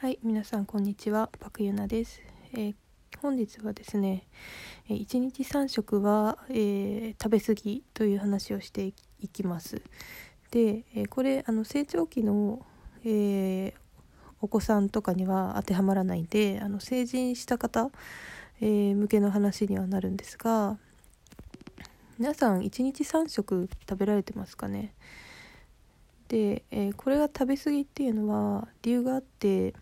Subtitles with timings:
[0.00, 2.22] はい、皆さんこんにちは、パクユナです。
[2.52, 2.74] えー
[3.20, 4.28] 本日はですね、
[4.88, 8.94] えー1日3食は、えー食べ過ぎという話をしてい
[9.26, 9.82] きます。
[10.52, 12.64] で、えーこれあの成長期の、
[13.04, 13.74] えー
[14.40, 17.90] お子さんとかには当てはまらないんで、あの成人した方、
[18.60, 20.78] えー向けの話にはなるんですが、
[22.20, 24.94] 皆さん1日3食食べられてますかね？
[26.28, 29.74] で、えーこれが食べ過ぎっていうのは理由があって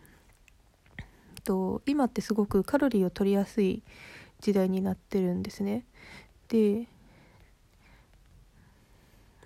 [1.47, 3.83] と今ってすごくカロリーを取りやすい
[4.41, 5.85] 時代になってるんですね。
[6.49, 6.89] で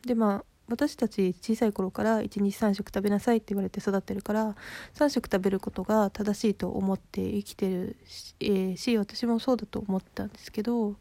[0.07, 4.55] でまあ私たち小さい頃から1日3食食べなさいって言われて育ってるから
[4.95, 10.95] 3食食べることが正しいと思って生きてるし,、えーし私もそうだと思ったんですけど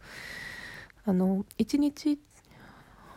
[1.06, 2.20] あの1日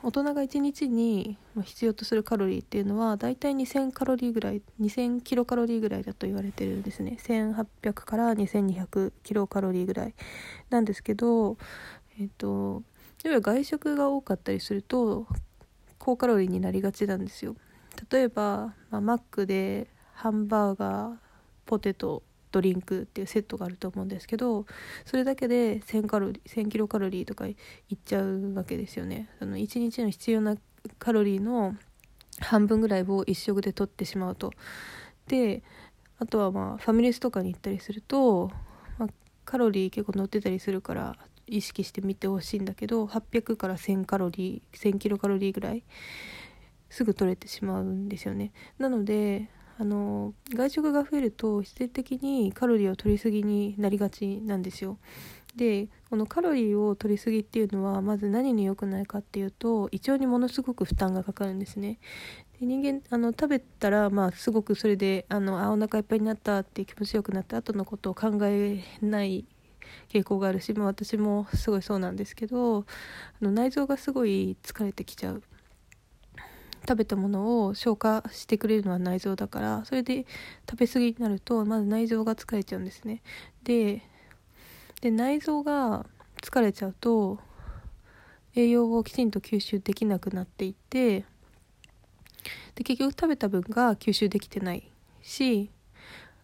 [0.05, 7.19] 大人が1日に必要とするカロリーっていうのはだいたい2000カロリーぐらい2000キロカロリーぐらいだと言われてるんですね。
[7.21, 10.15] 1800から2200キロカロリーぐらい
[10.71, 11.57] なんですけど
[12.19, 12.83] えっ、と
[13.23, 15.27] 例えば外食が多かったりすると
[15.99, 17.55] 高カロリーになりがちなんですよ。
[18.11, 21.15] 例えば、まあ、マックでハンバーガー
[21.65, 24.67] ポテトドリンクっていうセットがあると思うんですけど
[25.05, 27.57] それだけで1000カロリー1000キロカロリーとかい
[27.95, 29.29] っちゃうわけですよね。
[29.39, 30.57] その1日の必要な
[30.99, 31.75] カロリーの
[32.41, 34.53] 半分ぐらいを一食で取ってしまうと。
[35.27, 35.63] で
[36.19, 38.51] あとはまあファミレスとかに行ったりすると、
[38.99, 39.09] まあ、
[39.45, 45.83] カロリー結構載ってたりするから意識して見てほしいんだけど800から1000カロリー1000キロカロリーぐらい
[46.91, 48.53] すぐ取れてしまうんですよね。
[48.79, 49.49] なので
[49.83, 54.97] あの外食が増えると必然的にカロリーを取りすぎになりがちなんですよ。
[55.57, 61.99] でこのカロリーを取りすぎっていうのはまず何に良くないかっていうと胃腸にものすごく負担がかかるんですね。
[62.61, 69.45] で人間あの食べたらまあすごくそれであのあお腹いっぱいになったって気持ちよくなった後のことを考えない
[70.09, 75.43] 傾向があるし、まあ、私もすごいそうなんですけどあの内臓がすごい疲れてきちゃう。
[76.87, 80.27] 食べたものを消化してくれるのは内臓だからそれで
[80.69, 83.23] 食べ過ぎになるとまず内臓が疲れちゃうんですね。
[83.63, 84.03] で
[85.01, 86.07] で内臓が
[86.41, 87.39] 疲れちゃうと
[88.55, 91.25] 栄養をきちんと吸収できなくなっていって
[92.75, 94.91] で結局食べた分が吸収できてない
[95.23, 95.71] し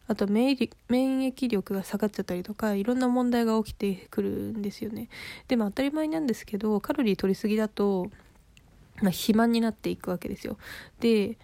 [0.07, 5.09] あと免疫免疫力が下がっちゃったりとかいろんな問題が起きてくるんですよね。
[5.49, 8.11] でも当たり前なんですけどカロリー取りすぎだと
[9.03, 10.59] まあ、肥満になっていくわけですよ。
[11.01, 11.39] で、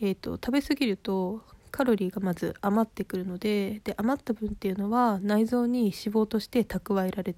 [0.00, 7.34] えーと、食べ過ぎるとカロリーがまず余ってくるのでで余った分っていうのは内臓に脂肪として蓄えられ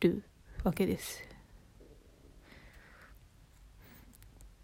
[0.00, 0.22] る
[0.62, 1.22] わけです。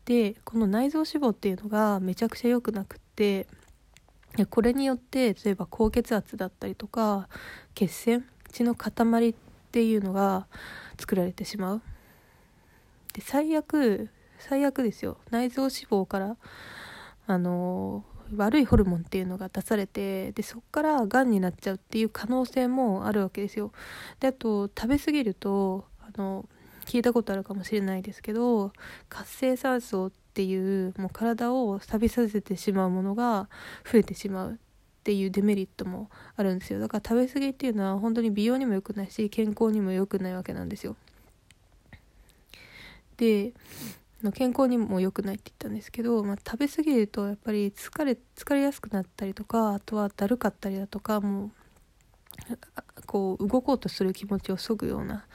[0.05, 3.47] でこの内臓脂肪っていうのがめちゃくちゃ良くなくって
[4.51, 7.29] これによって例えば高血圧だったりとか
[7.75, 9.35] 血栓血の塊っ
[9.71, 10.47] ていうのが
[10.99, 11.83] 作られてしまう。
[13.13, 14.11] で最悪
[14.43, 15.19] 最悪ですよ。
[15.31, 16.37] 内臓脂肪から
[17.27, 18.05] あの
[18.37, 23.73] 悪いホルモンっていうのが出されてでそこからがんになっちゃうっていう可能性もあるわけですよ。
[24.21, 26.49] であと食べ過ぎるとあの
[26.87, 28.73] 聞いたことあるかもしれないですけど
[29.09, 33.49] 活性酸素っていうもう体を錆びさせてしまうものが
[33.91, 34.57] 増えてしまうっ
[35.05, 36.81] ていうデメリットもあるんですよ。
[36.81, 40.97] だから食べ過ぎっていうのは本当に美容にも良くないし健康にも良くないわけなんですよ。
[43.17, 43.53] で
[44.31, 51.51] 健康にも良くないって言ったんですけど、まあ、食べ過ぎるとやっぱり疲れ疲れやすくなったりとかあとはだるかったりだとかもう
[53.07, 55.27] こう動こうとする気持ちをそぐような、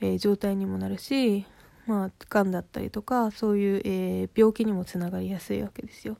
[0.00, 1.46] えー、状態にもなるし
[1.86, 6.16] まあがんだったりとかそういう、えー、病気にもつながりやすいわけですよ。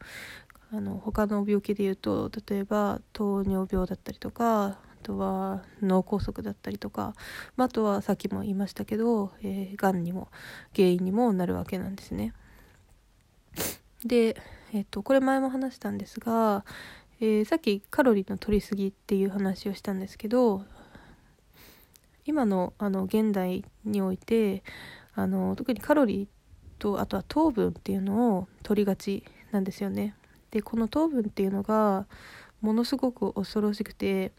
[0.73, 7.15] あの他の病気でいうと例えば糖尿病だったりとかとは脳梗塞だったりとか、
[7.57, 10.29] まあ、とはさっきも言いましたけど、えー、がんにも
[10.75, 12.33] 原因にもなるわけなんですね。
[14.05, 14.37] で、
[14.75, 16.65] えーと、これ前も話したんですが、
[17.21, 20.65] えー、さっきカロリーの取りすぎっていう話をしたんですけど
[22.25, 24.65] 今のあの現代において
[25.15, 26.29] あの特にカロリー
[26.81, 29.23] とあとは糖分っていうのを取りがち
[29.53, 30.17] なんですよね。
[30.51, 32.07] でこの糖分っていうのが
[32.61, 34.33] ものすごく恐ろしくて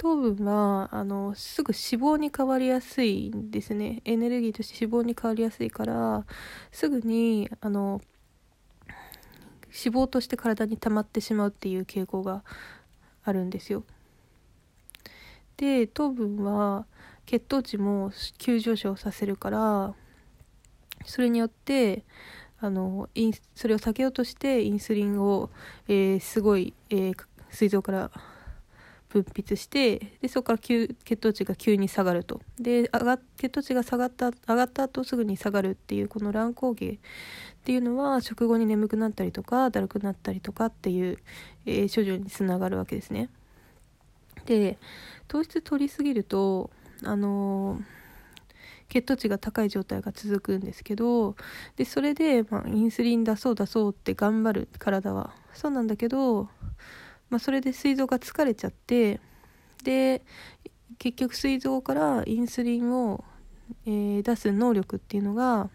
[0.00, 6.24] 糖分はあのすぐ脂肪に変わりやすいんですねエネルギーとして脂肪に変わりやすいから
[6.72, 8.00] すぐにあの
[9.66, 12.44] 脂肪として体に溜まってしまうっていう傾向が
[13.24, 13.84] あるんですよ。
[15.58, 16.86] で糖分は
[17.26, 19.94] 血糖値も急上昇させるから
[21.04, 22.04] それによって
[22.58, 25.50] あのインそれを避けようとしてインスリンを、
[25.88, 27.16] えー、すごい、えー、
[27.50, 28.10] 膵臓から
[29.10, 36.98] 分泌してでそこから急血糖値が急に下がるとで上が血糖値が下がった上がった後すぐに下がるっていうこの乱高下っ
[37.64, 41.18] ていうのは食後に眠くなったりとかだるくなったりとかっていう、
[41.66, 43.28] えー、症状につながるわけですね。
[44.46, 44.78] で
[45.28, 46.70] 糖質取りすぎると
[47.04, 48.00] あのー
[48.90, 51.36] 血糖値が高い状態が続くんですけど
[51.76, 56.48] でそれで、まあ、インスリン出そう出そうって頑張る体はそうなんだけど、
[57.30, 59.20] まあ、それで膵臓が疲れちゃって
[59.84, 60.22] で
[60.98, 63.24] 結局膵臓からインスリンを、
[63.86, 65.70] えー、出す能力っていうのが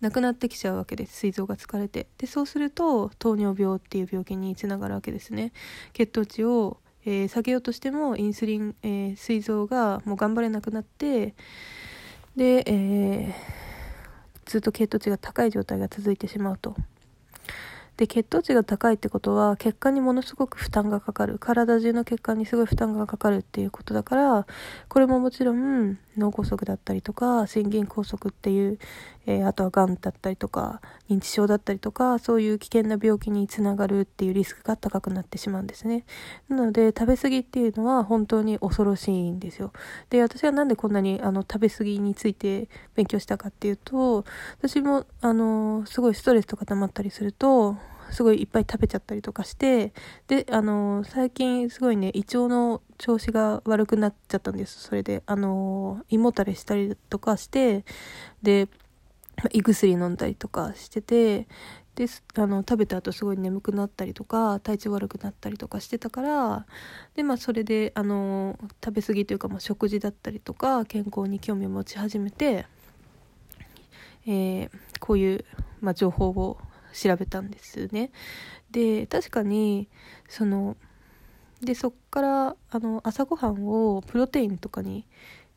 [0.00, 5.52] なくなってきちゃうわけです膵臓が疲れてでそうすると糖尿病っていう病気につながるわけですね
[5.92, 11.34] 血糖値をえー、下げようとしてもインスリン、えー、膵臓がもう頑張れなくなって
[12.36, 13.32] で、えー、
[14.44, 16.76] ずっと血糖値が高い状態が続いてしまうと。
[18.00, 21.38] で血糖値が高いってことは血管にものすごく負担がかかる。
[21.38, 24.46] 体中の血管にすごい負担がかかるっていうことだから
[24.88, 28.78] これももちろん脳梗塞だったりとか心筋梗塞っていう、
[29.26, 30.80] えー、あとはがんだったりとか
[31.10, 36.06] 認知症だったりとかそういう危険な病気につながるっていうリスクが高くなってしまうんですね。
[36.48, 39.74] なので食べ過ぎっていうのは本当に恐ろしいんですよ。
[40.08, 44.24] で私はなんでこんなにあの食べ過ぎについて勉強したかっていうと
[44.58, 47.76] 私もあのすごいストレスとか溜まったりすると
[48.10, 49.92] すごいいっぱい食べちゃったりとかして
[50.28, 54.80] であの最近すごいね胃腸の調子が悪くなっちゃったんです。
[54.80, 57.84] それであの胃もたれしたりとかして
[58.42, 58.68] で
[59.52, 61.46] 胃薬飲んだりとかしてて
[61.94, 66.66] であの食べた後すごい眠くなったりとか体調悪くなったりとかしてたから
[67.14, 72.66] でまあそれであの食べ過ぎというか、まあ、食事だったりとか健康に興味を持ち始めて、
[74.26, 74.70] えー、
[75.00, 75.44] こういう、
[75.80, 76.58] まあ、情報を
[76.92, 78.10] 調べたんですね。
[78.70, 79.88] で確かに
[80.28, 80.76] その
[81.60, 85.06] でそっからあの朝ごはんをプロテインとかに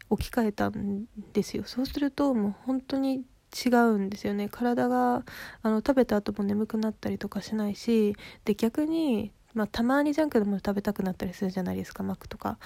[0.09, 1.63] 置き換えたんですよ。
[1.65, 4.50] そうするともう本当に違うんですよね。
[4.50, 5.24] 体が
[5.62, 8.15] あの食べた後も眠くなったりとかしないし
[8.45, 12.57] で逆に、まあ、たまにジャンクでも食べたくなったりするじゃないですかマックとか。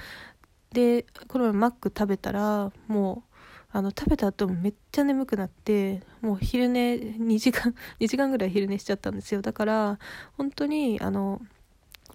[0.74, 3.27] でこのマック食べたらもう
[3.70, 9.42] あの食べた後めっちゃ眠くなってもう昼寝 2時間 2時間ぐらい昼寝しちゃったんですよ。
[9.42, 10.00] だから
[10.38, 11.42] 本当にあの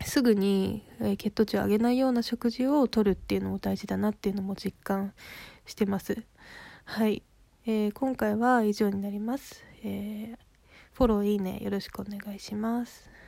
[0.04, 0.82] すぐに
[1.18, 5.12] 血糖値を上げないような食事をとるっていうのも大事だなっていうのも実感
[5.66, 6.24] してます。
[6.84, 7.22] はい、
[7.66, 10.36] えー、今回は以上になります、えー、
[10.94, 13.21] フォローいいねよろしくお願いします。